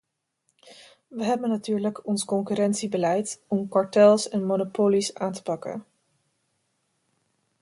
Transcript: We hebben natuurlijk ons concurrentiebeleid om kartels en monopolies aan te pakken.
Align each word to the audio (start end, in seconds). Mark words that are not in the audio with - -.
We 1.09 1.23
hebben 1.23 1.49
natuurlijk 1.49 2.05
ons 2.07 2.25
concurrentiebeleid 2.25 3.41
om 3.47 3.67
kartels 3.69 4.29
en 4.29 4.45
monopolies 4.45 5.13
aan 5.13 5.31
te 5.31 5.43
pakken. 5.43 5.85